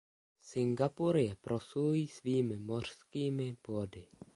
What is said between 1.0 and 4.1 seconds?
je proslulý svými mořskými plody.